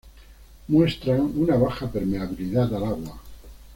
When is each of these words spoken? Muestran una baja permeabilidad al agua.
Muestran 0.69 1.31
una 1.37 1.57
baja 1.57 1.87
permeabilidad 1.87 2.73
al 2.73 2.83
agua. 2.85 3.21